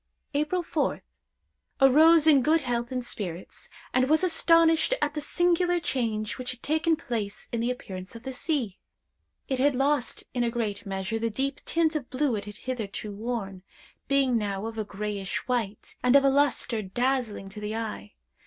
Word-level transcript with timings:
"April 0.33 0.63
4th. 0.63 1.03
Arose 1.79 2.25
in 2.25 2.41
good 2.41 2.61
health 2.61 2.91
and 2.91 3.05
spirits, 3.05 3.69
and 3.93 4.09
was 4.09 4.23
astonished 4.23 4.95
at 4.99 5.13
the 5.13 5.21
singular 5.21 5.79
change 5.79 6.39
which 6.39 6.49
had 6.49 6.63
taken 6.63 6.95
place 6.95 7.47
in 7.51 7.59
the 7.59 7.69
appearance 7.69 8.15
of 8.15 8.23
the 8.23 8.33
sea. 8.33 8.79
It 9.47 9.59
had 9.59 9.75
lost, 9.75 10.23
in 10.33 10.43
a 10.43 10.49
great 10.49 10.87
measure, 10.87 11.19
the 11.19 11.29
deep 11.29 11.61
tint 11.65 11.95
of 11.95 12.09
blue 12.09 12.35
it 12.35 12.45
had 12.45 12.57
hitherto 12.57 13.11
worn, 13.11 13.61
being 14.07 14.39
now 14.39 14.65
of 14.65 14.79
a 14.79 14.83
grayish 14.83 15.37
white, 15.47 15.95
and 16.01 16.15
of 16.15 16.23
a 16.23 16.29
lustre 16.29 16.81
dazzling 16.81 17.49
to 17.49 17.59
the 17.61 17.75
eye. 17.75 18.15